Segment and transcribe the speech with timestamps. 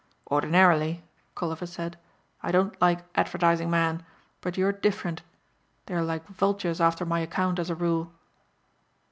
[0.31, 1.03] "Ordinarily,"
[1.35, 1.95] Colliver said,
[2.41, 4.01] "I don't like advertising men,
[4.41, 5.21] but you're different.
[5.85, 8.11] They're like vultures after my account as a rule."